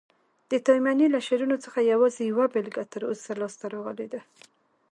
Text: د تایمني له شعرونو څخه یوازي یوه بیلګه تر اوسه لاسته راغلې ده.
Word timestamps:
د 0.51 0.53
تایمني 0.65 1.07
له 1.11 1.19
شعرونو 1.27 1.57
څخه 1.65 1.79
یوازي 1.91 2.23
یوه 2.31 2.45
بیلګه 2.53 2.83
تر 2.93 3.01
اوسه 3.09 3.31
لاسته 3.41 3.65
راغلې 3.73 4.07
ده. 4.13 4.21